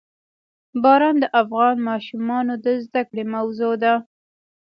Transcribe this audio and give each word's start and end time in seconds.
باران 0.83 1.15
د 1.23 1.25
افغان 1.41 1.75
ماشومانو 1.89 2.53
د 2.65 2.67
زده 2.85 3.01
کړې 3.09 3.23
موضوع 3.35 3.73
ده. 3.83 3.93